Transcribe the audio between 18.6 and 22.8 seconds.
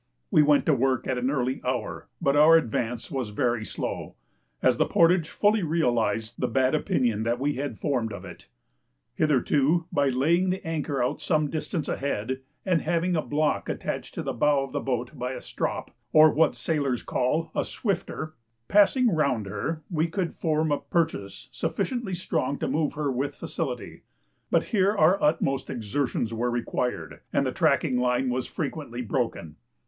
passing round her, we could form a purchase sufficiently strong to